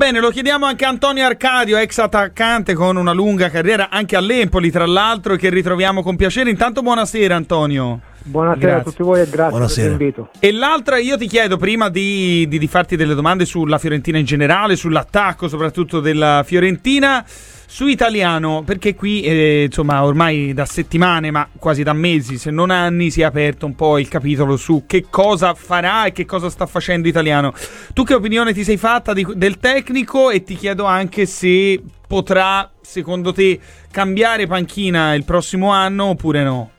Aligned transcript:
Bene, 0.00 0.20
lo 0.20 0.30
chiediamo 0.30 0.64
anche 0.64 0.84
a 0.84 0.90
Antonio 0.90 1.26
Arcadio, 1.26 1.76
ex 1.76 1.98
attaccante 1.98 2.72
con 2.74 2.96
una 2.96 3.12
lunga 3.12 3.50
carriera 3.50 3.90
anche 3.90 4.14
all'Empoli, 4.14 4.70
tra 4.70 4.86
l'altro, 4.86 5.34
che 5.34 5.50
ritroviamo 5.50 6.04
con 6.04 6.14
piacere. 6.14 6.50
Intanto 6.50 6.82
buonasera 6.82 7.34
Antonio. 7.34 8.00
Buonasera 8.28 8.66
grazie. 8.66 8.80
a 8.80 8.84
tutti 8.84 9.02
voi 9.02 9.20
e 9.20 9.28
grazie 9.28 9.50
buonasera. 9.50 9.88
per 9.88 9.98
l'invito. 9.98 10.28
E 10.38 10.52
l'altra, 10.52 10.98
io 10.98 11.16
ti 11.16 11.26
chiedo 11.26 11.56
prima 11.56 11.88
di, 11.88 12.46
di, 12.48 12.58
di 12.58 12.66
farti 12.66 12.94
delle 12.94 13.14
domande 13.14 13.44
sulla 13.44 13.78
Fiorentina 13.78 14.18
in 14.18 14.26
generale, 14.26 14.76
sull'attacco 14.76 15.48
soprattutto 15.48 16.00
della 16.00 16.42
Fiorentina. 16.44 17.24
Su 17.70 17.86
italiano, 17.86 18.62
perché 18.64 18.94
qui 18.94 19.20
eh, 19.20 19.64
insomma 19.64 20.02
ormai 20.02 20.54
da 20.54 20.64
settimane, 20.64 21.30
ma 21.30 21.46
quasi 21.58 21.82
da 21.82 21.92
mesi, 21.92 22.38
se 22.38 22.50
non 22.50 22.70
anni, 22.70 23.10
si 23.10 23.20
è 23.20 23.24
aperto 23.24 23.66
un 23.66 23.74
po' 23.74 23.98
il 23.98 24.08
capitolo 24.08 24.56
su 24.56 24.84
che 24.86 25.04
cosa 25.10 25.52
farà 25.52 26.06
e 26.06 26.12
che 26.12 26.24
cosa 26.24 26.48
sta 26.48 26.64
facendo 26.64 27.08
italiano. 27.08 27.52
Tu 27.92 28.04
che 28.04 28.14
opinione 28.14 28.54
ti 28.54 28.64
sei 28.64 28.78
fatta 28.78 29.12
di, 29.12 29.26
del 29.34 29.58
tecnico 29.58 30.30
e 30.30 30.44
ti 30.44 30.54
chiedo 30.54 30.86
anche 30.86 31.26
se 31.26 31.82
potrà, 32.06 32.70
secondo 32.80 33.34
te, 33.34 33.60
cambiare 33.90 34.46
panchina 34.46 35.12
il 35.12 35.24
prossimo 35.24 35.70
anno 35.70 36.06
oppure 36.06 36.42
no? 36.42 36.70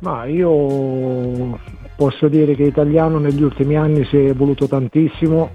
Ma 0.00 0.24
io 0.26 1.58
posso 1.96 2.28
dire 2.28 2.54
che 2.54 2.64
italiano 2.64 3.18
negli 3.18 3.42
ultimi 3.42 3.76
anni 3.76 4.04
si 4.04 4.16
è 4.16 4.28
evoluto 4.28 4.66
tantissimo 4.68 5.50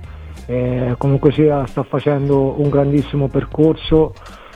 eh, 0.48 0.96
comunque 0.98 1.32
sia 1.32 1.66
sta 1.68 1.84
facendo 1.84 2.60
un 2.60 2.70
grandissimo 2.70 3.28
percorso 3.28 4.14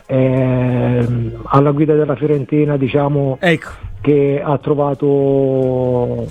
eh, 0.07 1.31
alla 1.43 1.71
guida 1.71 1.93
della 1.93 2.15
Fiorentina 2.15 2.75
diciamo 2.75 3.37
ecco. 3.39 3.69
che 4.01 4.41
ha 4.43 4.57
trovato 4.57 6.27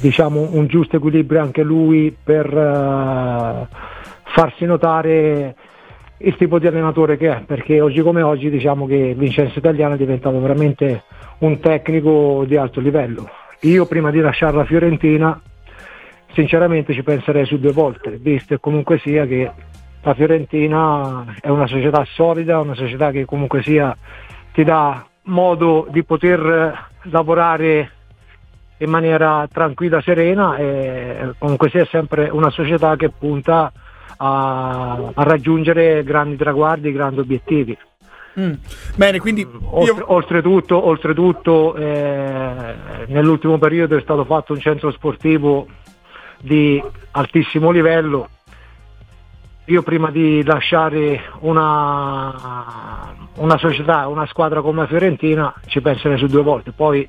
diciamo, 0.00 0.48
un 0.52 0.66
giusto 0.66 0.96
equilibrio 0.96 1.40
anche 1.40 1.62
lui 1.62 2.14
per 2.22 2.46
uh, 2.46 3.66
farsi 4.24 4.64
notare 4.64 5.54
il 6.22 6.36
tipo 6.36 6.58
di 6.58 6.66
allenatore 6.66 7.16
che 7.16 7.30
è 7.30 7.42
perché 7.42 7.80
oggi 7.80 8.02
come 8.02 8.22
oggi 8.22 8.50
diciamo 8.50 8.86
che 8.86 9.14
Vincenzo 9.16 9.58
Italiano 9.58 9.94
è 9.94 9.96
diventato 9.96 10.38
veramente 10.40 11.04
un 11.38 11.58
tecnico 11.60 12.44
di 12.46 12.56
alto 12.56 12.80
livello. 12.80 13.28
Io 13.60 13.86
prima 13.86 14.10
di 14.10 14.20
lasciare 14.20 14.56
la 14.56 14.64
Fiorentina 14.64 15.40
sinceramente 16.32 16.92
ci 16.92 17.02
penserei 17.02 17.46
su 17.46 17.58
due 17.58 17.72
volte, 17.72 18.18
visto 18.18 18.54
che 18.54 18.60
comunque 18.60 18.98
sia 18.98 19.24
che 19.26 19.50
la 20.02 20.14
Fiorentina 20.14 21.24
è 21.40 21.48
una 21.48 21.66
società 21.66 22.04
solida, 22.04 22.60
una 22.60 22.74
società 22.74 23.10
che 23.10 23.24
comunque 23.24 23.62
sia 23.62 23.96
ti 24.52 24.62
dà 24.64 25.04
modo 25.24 25.86
di 25.90 26.04
poter 26.04 26.88
lavorare 27.02 27.90
in 28.78 28.90
maniera 28.90 29.46
tranquilla, 29.50 30.00
serena 30.00 30.56
e 30.56 31.32
comunque 31.38 31.70
sia 31.70 31.86
sempre 31.86 32.28
una 32.30 32.50
società 32.50 32.96
che 32.96 33.10
punta 33.10 33.72
a, 34.16 35.10
a 35.14 35.22
raggiungere 35.22 36.02
grandi 36.04 36.36
traguardi, 36.36 36.92
grandi 36.92 37.20
obiettivi. 37.20 37.76
Mm. 38.38 38.52
Bene, 38.94 39.18
quindi 39.18 39.40
io... 39.40 40.04
oltretutto, 40.12 40.86
oltretutto 40.86 41.74
eh, 41.74 42.74
nell'ultimo 43.06 43.58
periodo 43.58 43.96
è 43.96 44.00
stato 44.00 44.24
fatto 44.24 44.52
un 44.52 44.60
centro 44.60 44.90
sportivo 44.92 45.66
di 46.40 46.82
altissimo 47.12 47.70
livello. 47.70 48.28
Io 49.66 49.82
prima 49.82 50.10
di 50.10 50.42
lasciare 50.44 51.20
una, 51.40 53.14
una 53.36 53.58
società, 53.58 54.08
una 54.08 54.26
squadra 54.26 54.62
come 54.62 54.80
la 54.80 54.86
Fiorentina 54.86 55.54
ci 55.66 55.80
penserei 55.80 56.18
su 56.18 56.26
due 56.26 56.42
volte, 56.42 56.72
poi 56.72 57.08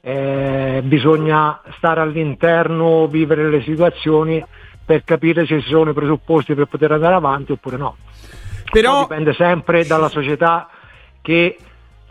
eh, 0.00 0.80
bisogna 0.84 1.60
stare 1.76 2.00
all'interno, 2.00 3.06
vivere 3.08 3.50
le 3.50 3.62
situazioni 3.62 4.42
per 4.92 5.04
capire 5.04 5.46
se 5.46 5.62
ci 5.62 5.68
sono 5.70 5.90
i 5.90 5.94
presupposti 5.94 6.54
per 6.54 6.66
poter 6.66 6.92
andare 6.92 7.14
avanti 7.14 7.52
oppure 7.52 7.78
no. 7.78 7.96
Però 8.70 9.06
Poi 9.06 9.16
dipende 9.16 9.32
sempre 9.32 9.86
dalla 9.86 10.10
società 10.10 10.68
che 11.22 11.56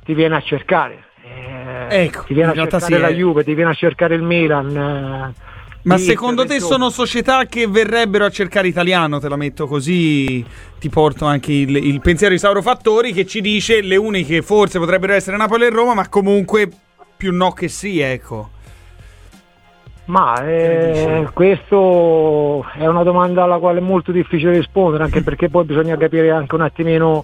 ti 0.03 0.13
viene 0.15 0.35
a 0.35 0.41
cercare. 0.41 1.05
Eh, 1.23 2.05
ecco, 2.05 2.23
ti 2.23 2.33
viene 2.33 2.51
a 2.51 2.55
cercare 2.55 2.83
sì, 2.83 2.97
la 2.97 3.09
Juve, 3.09 3.43
ti 3.43 3.53
viene 3.53 3.69
a 3.69 3.73
cercare 3.75 4.15
il 4.15 4.23
Milan. 4.23 4.75
Eh, 4.75 5.49
ma 5.83 5.97
secondo 5.97 6.43
te 6.43 6.59
sono 6.59 6.89
società 6.89 7.45
che 7.45 7.67
verrebbero 7.67 8.25
a 8.25 8.31
cercare 8.31 8.67
italiano? 8.67 9.19
Te 9.19 9.29
la 9.29 9.35
metto 9.35 9.67
così, 9.67 10.43
ti 10.79 10.89
porto 10.89 11.25
anche 11.25 11.53
il, 11.53 11.75
il 11.75 12.01
pensiero 12.01 12.33
di 12.33 12.39
Sauro 12.39 12.63
Fattori 12.63 13.13
che 13.13 13.27
ci 13.27 13.41
dice 13.41 13.81
le 13.81 13.95
uniche 13.95 14.41
forse 14.41 14.79
potrebbero 14.79 15.13
essere 15.13 15.37
Napoli 15.37 15.65
e 15.65 15.69
Roma, 15.69 15.93
ma 15.93 16.09
comunque 16.09 16.67
più 17.15 17.31
no 17.31 17.51
che 17.51 17.67
sì, 17.67 17.99
ecco. 17.99 18.49
Ma 20.11 20.45
eh, 20.45 21.29
questo 21.31 22.65
è 22.73 22.85
una 22.85 23.03
domanda 23.03 23.43
alla 23.43 23.59
quale 23.59 23.79
è 23.79 23.81
molto 23.81 24.11
difficile 24.11 24.51
rispondere, 24.51 25.05
anche 25.05 25.23
perché 25.23 25.47
poi 25.47 25.63
bisogna 25.63 25.95
capire 25.95 26.31
anche 26.31 26.53
un 26.53 26.59
attimino 26.59 27.23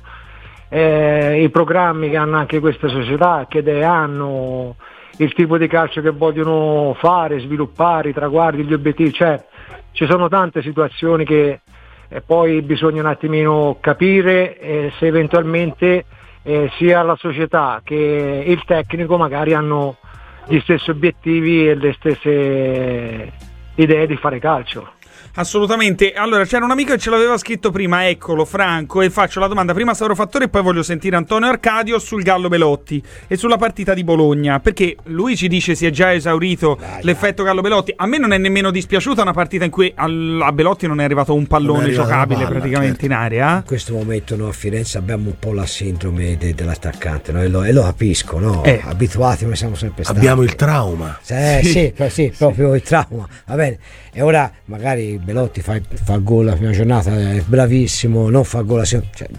eh, 0.70 1.44
i 1.44 1.50
programmi 1.50 2.10
che 2.10 2.16
hanno 2.16 2.38
anche 2.38 2.62
queste 2.62 2.88
società, 2.88 3.46
che 3.50 3.58
idee 3.58 3.84
hanno 3.84 4.76
il 5.18 5.34
tipo 5.34 5.58
di 5.58 5.68
calcio 5.68 6.00
che 6.00 6.12
vogliono 6.12 6.96
fare, 6.98 7.42
sviluppare, 7.42 8.08
i 8.10 8.14
traguardi, 8.14 8.64
gli 8.64 8.74
obiettivi, 8.74 9.12
cioè 9.12 9.44
ci 9.92 10.06
sono 10.06 10.30
tante 10.30 10.62
situazioni 10.62 11.26
che 11.26 11.60
eh, 12.08 12.22
poi 12.22 12.62
bisogna 12.62 13.02
un 13.02 13.08
attimino 13.08 13.80
capire 13.82 14.58
eh, 14.60 14.94
se 14.98 15.08
eventualmente 15.08 16.06
eh, 16.42 16.72
sia 16.78 17.02
la 17.02 17.18
società 17.18 17.82
che 17.84 18.46
il 18.48 18.64
tecnico 18.64 19.18
magari 19.18 19.54
hanno 19.54 19.98
gli 20.48 20.60
stessi 20.60 20.90
obiettivi 20.90 21.68
e 21.68 21.76
le 21.76 21.94
stesse 21.94 23.32
idee 23.76 24.08
di 24.08 24.16
fare 24.18 24.40
calcio. 24.40 24.97
Assolutamente. 25.36 26.14
Allora, 26.14 26.46
c'era 26.46 26.66
un 26.66 26.72
amico 26.72 26.94
che 26.94 27.00
ce 27.00 27.10
l'aveva 27.10 27.38
scritto 27.38 27.72
prima, 27.72 28.08
eccolo, 28.08 28.46
Franco, 28.46 29.02
e 29.02 29.10
faccio 29.10 29.40
la 29.40 29.48
domanda 29.48 29.74
prima 29.74 29.92
a 29.92 29.94
Sauro 29.94 30.16
Fattore 30.16 30.46
e 30.46 30.48
poi 30.50 30.62
voglio 30.62 30.84
sentire 30.84 31.16
Antonio 31.16 31.48
Arcadio 31.48 32.00
sul 32.00 32.24
Gallo 32.24 32.48
Belotti 32.48 33.02
e 33.28 33.38
sulla 33.38 33.58
partita 33.58 33.94
di 33.94 34.04
Bologna, 34.04 34.60
perché 34.60 34.96
lui 35.06 35.36
ci 35.36 35.48
dice 35.48 35.76
si 35.76 35.86
è 35.86 35.90
già 35.90 36.14
esaurito 36.14 36.78
dai, 36.80 37.04
l'effetto 37.04 37.44
Gallo 37.44 37.62
Belotti. 37.62 37.94
A 37.96 38.06
me 38.06 38.18
non 38.18 38.34
è 38.34 38.38
nemmeno 38.38 38.72
dispiaciuta 38.72 39.22
una 39.22 39.34
partita 39.34 39.66
in 39.66 39.72
cui 39.72 39.92
a 39.96 40.52
Belotti 40.52 40.88
non 40.88 41.00
è 41.00 41.04
arrivato 41.04 41.34
un 41.34 41.46
pallone 41.48 41.92
giocabile 41.92 42.44
palla, 42.44 42.50
praticamente 42.50 43.00
certo. 43.00 43.06
in 43.06 43.14
area. 43.14 43.56
In 43.58 43.64
questo 43.66 43.94
momento 43.94 44.36
noi 44.36 44.50
a 44.50 44.54
Firenze 44.54 44.98
abbiamo 44.98 45.28
un 45.28 45.40
po' 45.40 45.54
la 45.54 45.66
sindrome 45.66 46.38
de- 46.38 46.54
dell'attaccante, 46.54 47.32
no? 47.32 47.42
e, 47.42 47.48
lo, 47.48 47.64
e, 47.64 47.72
lo, 47.72 47.84
capisco, 47.84 48.40
no? 48.40 48.64
Eh. 48.64 48.82
abituati 48.84 49.44
come 49.44 49.56
siamo 49.56 49.76
sempre 49.76 50.04
stati. 50.04 50.18
Abbiamo 50.18 50.44
il 50.44 50.56
trauma. 50.56 51.20
Eh, 51.28 51.60
sì, 51.64 51.94
sì, 51.96 52.10
sì, 52.10 52.34
proprio 52.38 52.76
il 52.76 52.82
trauma. 52.82 53.28
Va 53.46 53.56
bene. 53.56 53.78
E 54.12 54.22
ora 54.22 54.52
magari 54.66 55.07
Belotti 55.16 55.62
fa, 55.62 55.80
fa 56.04 56.14
il 56.16 56.24
gol 56.24 56.46
la 56.46 56.56
prima 56.56 56.72
giornata, 56.72 57.12
è 57.18 57.42
bravissimo, 57.46 58.30
non 58.30 58.44
fa 58.44 58.62
gol 58.62 58.80
la 58.80 58.86
seconda. 58.86 59.16
Cioè, 59.16 59.30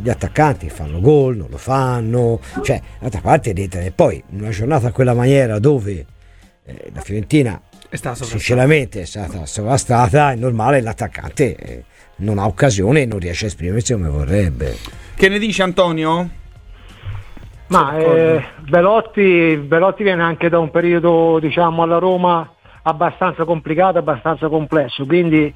gli 0.00 0.08
attaccanti 0.10 0.68
fanno 0.68 1.00
gol, 1.00 1.36
non 1.36 1.48
lo 1.48 1.56
fanno, 1.56 2.40
cioè 2.62 2.80
d'altra 2.98 3.20
parte 3.20 3.52
e 3.52 3.92
poi 3.94 4.22
una 4.30 4.50
giornata 4.50 4.88
a 4.88 4.92
quella 4.92 5.14
maniera 5.14 5.58
dove 5.58 6.04
eh, 6.64 6.90
la 6.92 7.00
Fiorentina 7.00 7.60
è 7.88 7.96
stata 7.96 8.24
sinceramente 8.24 9.02
è 9.02 9.04
stata 9.04 9.46
sovrastata, 9.46 10.32
è 10.32 10.34
normale 10.34 10.80
l'attaccante 10.80 11.56
eh, 11.56 11.84
non 12.16 12.38
ha 12.38 12.46
occasione 12.46 13.02
e 13.02 13.06
non 13.06 13.18
riesce 13.18 13.44
a 13.44 13.48
esprimersi 13.48 13.92
come 13.92 14.08
vorrebbe. 14.08 14.76
Che 15.14 15.28
ne 15.28 15.38
dice 15.38 15.62
Antonio? 15.62 16.28
Ma 17.68 17.98
eh, 17.98 18.44
Belotti, 18.68 19.56
Belotti 19.56 20.02
viene 20.02 20.22
anche 20.22 20.48
da 20.48 20.58
un 20.58 20.70
periodo 20.70 21.38
diciamo 21.40 21.82
alla 21.82 21.98
Roma 21.98 22.55
abbastanza 22.88 23.44
complicato, 23.44 23.98
abbastanza 23.98 24.48
complesso, 24.48 25.04
quindi 25.06 25.52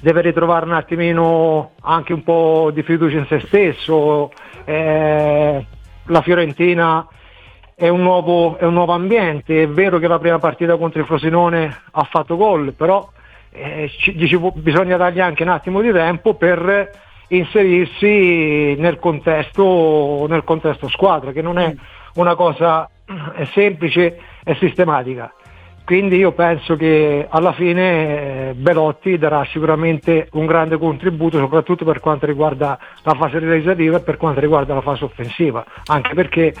deve 0.00 0.20
ritrovare 0.20 0.64
un 0.64 0.74
attimino 0.74 1.72
anche 1.80 2.12
un 2.12 2.22
po' 2.22 2.70
di 2.72 2.82
fiducia 2.82 3.18
in 3.18 3.26
se 3.26 3.40
stesso. 3.40 4.30
Eh, 4.64 5.66
la 6.04 6.22
Fiorentina 6.22 7.06
è 7.74 7.88
un, 7.88 8.00
nuovo, 8.00 8.56
è 8.58 8.64
un, 8.64 8.74
nuovo, 8.74 8.92
ambiente, 8.92 9.62
è 9.62 9.68
vero 9.68 9.98
che 9.98 10.06
la 10.06 10.20
prima 10.20 10.38
partita 10.38 10.76
contro 10.76 11.00
il 11.00 11.06
Frosinone 11.06 11.82
ha 11.90 12.04
fatto 12.04 12.36
gol, 12.36 12.72
però 12.72 13.08
eh, 13.50 13.90
ci, 13.98 14.14
dicevo, 14.14 14.52
bisogna 14.54 14.96
dargli 14.96 15.20
anche 15.20 15.42
un 15.42 15.48
attimo 15.48 15.80
di 15.80 15.90
tempo 15.90 16.34
per 16.34 16.90
inserirsi 17.28 18.76
nel 18.78 18.98
contesto, 19.00 20.26
nel 20.28 20.44
contesto 20.44 20.88
squadra, 20.88 21.32
che 21.32 21.42
non 21.42 21.58
è 21.58 21.74
una 22.14 22.36
cosa 22.36 22.88
semplice 23.52 24.20
e 24.44 24.54
sistematica. 24.54 25.32
Quindi 25.88 26.16
io 26.16 26.32
penso 26.32 26.76
che 26.76 27.26
alla 27.30 27.54
fine 27.54 28.50
eh, 28.50 28.52
Belotti 28.52 29.16
darà 29.16 29.42
sicuramente 29.50 30.28
un 30.32 30.44
grande 30.44 30.76
contributo 30.76 31.38
soprattutto 31.38 31.86
per 31.86 31.98
quanto 31.98 32.26
riguarda 32.26 32.78
la 33.04 33.14
fase 33.14 33.38
realizzativa 33.38 33.96
e 33.96 34.00
per 34.00 34.18
quanto 34.18 34.38
riguarda 34.38 34.74
la 34.74 34.82
fase 34.82 35.04
offensiva, 35.04 35.64
anche 35.86 36.12
perché 36.12 36.54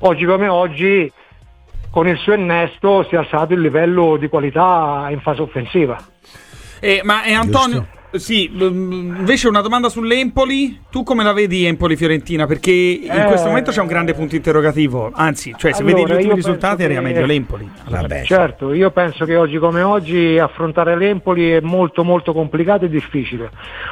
oggi 0.00 0.24
come 0.24 0.48
oggi 0.48 1.12
con 1.90 2.08
il 2.08 2.16
suo 2.16 2.32
innesto 2.32 3.02
si 3.02 3.16
è 3.16 3.18
alzato 3.18 3.52
il 3.52 3.60
livello 3.60 4.16
di 4.16 4.28
qualità 4.28 5.08
in 5.10 5.20
fase 5.20 5.42
offensiva. 5.42 5.98
Eh, 6.80 7.02
ma 7.04 7.22
è 7.22 7.34
Antonio... 7.34 7.86
Sì, 8.12 8.50
mm, 8.52 9.16
invece 9.18 9.46
una 9.46 9.60
domanda 9.60 9.88
sull'Empoli. 9.88 10.80
Tu 10.90 11.04
come 11.04 11.22
la 11.22 11.32
vedi 11.32 11.64
Empoli-Fiorentina? 11.64 12.46
Perché 12.46 12.72
in 12.72 13.08
Eh, 13.10 13.24
questo 13.26 13.46
momento 13.46 13.70
c'è 13.70 13.80
un 13.80 13.86
grande 13.86 14.14
punto 14.14 14.34
interrogativo. 14.34 15.10
Anzi, 15.14 15.54
cioè, 15.56 15.72
se 15.72 15.82
allora, 15.82 15.96
vedi 15.96 16.10
gli 16.10 16.14
ultimi 16.16 16.34
risultati 16.34 16.76
penso 16.78 16.92
era 16.92 17.00
che- 17.02 17.12
meglio 17.14 17.26
l'Empoli. 17.26 17.70
Vabbè, 17.88 18.22
Certo, 18.24 18.72
io 18.72 18.90
penso 18.90 19.24
che 19.24 19.36
oggi 19.36 19.58
come 19.58 19.82
oggi 19.82 20.38
affrontare 20.38 20.96
l'Empoli 20.96 21.50
è 21.50 21.60
molto 21.60 22.02
molto 22.02 22.32
complicato 22.32 22.84
e 22.84 22.88
difficile, 22.88 23.48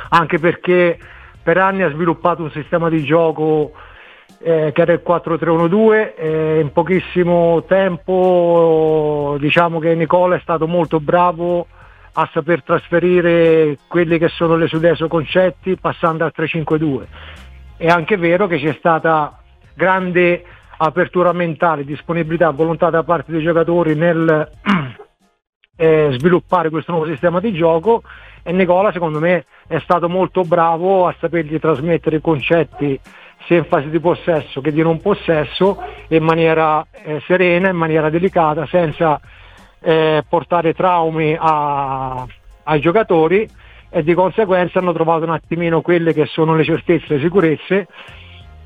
anche 0.08 0.38
perché 0.40 0.98
per 1.40 1.56
anni 1.58 1.82
ha 1.82 1.90
sviluppato 1.90 2.42
un 2.42 2.50
sistema 2.50 2.88
di 2.88 3.02
gioco 3.04 3.72
eh, 4.40 4.72
che 4.74 4.82
era 4.82 4.92
il 4.92 5.02
4-3-1-2 5.06 6.14
e 6.16 6.58
in 6.60 6.72
pochissimo 6.72 7.64
tempo 7.66 9.36
diciamo 9.40 9.78
che 9.78 9.94
Nicola 9.94 10.36
è 10.36 10.40
stato 10.42 10.66
molto 10.66 11.00
bravo 11.00 11.66
a 12.12 12.28
saper 12.32 12.62
trasferire 12.62 13.78
quelli 13.86 14.18
che 14.18 14.28
sono 14.28 14.56
le 14.56 14.68
sue 14.68 15.08
concetti 15.08 15.76
passando 15.76 16.24
al 16.24 16.32
3-5-2. 16.36 17.02
È 17.76 17.86
anche 17.86 18.16
vero 18.16 18.46
che 18.46 18.58
c'è 18.58 18.74
stata 18.78 19.40
grande 19.74 20.44
apertura 20.78 21.32
mentale, 21.32 21.84
disponibilità, 21.84 22.50
volontà 22.50 22.90
da 22.90 23.02
parte 23.02 23.32
dei 23.32 23.42
giocatori 23.42 23.94
nel 23.94 24.50
eh, 25.76 26.08
sviluppare 26.18 26.70
questo 26.70 26.92
nuovo 26.92 27.06
sistema 27.06 27.40
di 27.40 27.52
gioco 27.52 28.02
e 28.42 28.52
Nicola 28.52 28.92
secondo 28.92 29.20
me 29.20 29.44
è 29.66 29.78
stato 29.80 30.08
molto 30.08 30.42
bravo 30.42 31.06
a 31.06 31.14
sapergli 31.18 31.58
trasmettere 31.58 32.16
i 32.16 32.20
concetti 32.20 32.98
sia 33.46 33.58
in 33.58 33.64
fase 33.64 33.88
di 33.88 34.00
possesso 34.00 34.60
che 34.60 34.72
di 34.72 34.82
non 34.82 35.00
possesso 35.00 35.80
in 36.08 36.22
maniera 36.22 36.84
eh, 37.04 37.20
serena, 37.26 37.68
in 37.68 37.76
maniera 37.76 38.10
delicata, 38.10 38.66
senza 38.66 39.20
eh, 39.80 40.24
portare 40.28 40.74
traumi 40.74 41.36
a- 41.38 42.26
ai 42.64 42.80
giocatori 42.80 43.48
e 43.90 44.02
di 44.02 44.14
conseguenza 44.14 44.78
hanno 44.78 44.92
trovato 44.92 45.24
un 45.24 45.30
attimino 45.30 45.80
quelle 45.80 46.12
che 46.12 46.26
sono 46.26 46.54
le 46.54 46.64
certezze, 46.64 47.14
le 47.14 47.20
sicurezze, 47.20 47.86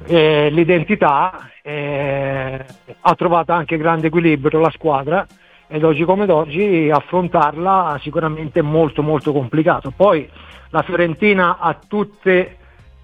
eh, 0.06 0.48
l'identità, 0.50 1.50
eh, 1.62 2.64
ha 3.00 3.14
trovato 3.14 3.52
anche 3.52 3.76
grande 3.76 4.08
equilibrio 4.08 4.58
la 4.60 4.70
squadra 4.70 5.26
ed 5.68 5.84
oggi 5.84 6.04
come 6.04 6.30
oggi 6.30 6.90
affrontarla 6.92 7.98
sicuramente 8.02 8.60
è 8.60 8.62
molto 8.62 9.02
molto 9.02 9.32
complicato. 9.32 9.92
Poi 9.94 10.28
la 10.70 10.82
Fiorentina 10.82 11.58
ha 11.58 11.78
tutte 11.86 12.56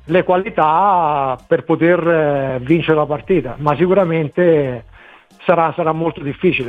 le 0.04 0.22
qualità 0.24 1.38
per 1.46 1.64
poter 1.64 2.08
eh, 2.08 2.58
vincere 2.62 2.96
la 2.96 3.06
partita, 3.06 3.54
ma 3.58 3.76
sicuramente 3.76 4.84
sarà, 5.44 5.72
sarà 5.76 5.92
molto 5.92 6.20
difficile. 6.20 6.68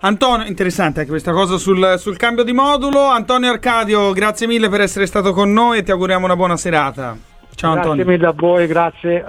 Antonio, 0.00 0.46
interessante 0.46 1.00
anche 1.00 1.10
questa 1.10 1.32
cosa 1.32 1.56
sul, 1.56 1.94
sul 1.98 2.16
cambio 2.16 2.44
di 2.44 2.52
modulo. 2.52 3.06
Antonio 3.06 3.50
Arcadio, 3.50 4.12
grazie 4.12 4.46
mille 4.46 4.68
per 4.68 4.82
essere 4.82 5.06
stato 5.06 5.32
con 5.32 5.52
noi 5.52 5.78
e 5.78 5.82
ti 5.82 5.90
auguriamo 5.90 6.24
una 6.24 6.36
buona 6.36 6.56
serata. 6.56 7.16
Ciao 7.54 7.72
Grazie 7.72 7.90
Antonio. 7.90 8.04
mille 8.04 8.26
a 8.26 8.32
voi, 8.32 8.66
grazie. 8.66 9.24